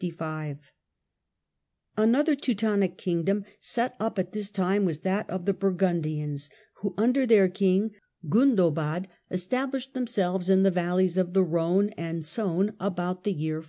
[0.00, 0.58] The Bur
[1.96, 7.24] Another Teutonic kingdom set up at this time was that of the Burgundians, who under
[7.26, 7.92] their king,
[8.28, 13.60] Gundo bad, established themselves in the valleys of the Rhone and Saone about the year
[13.60, 13.62] 443.